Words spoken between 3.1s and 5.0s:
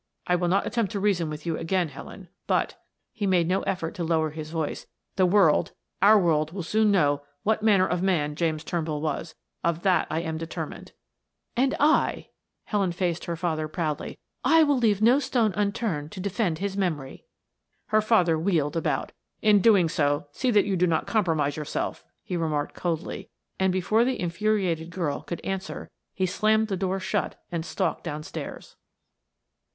he made no effort to lower his voice,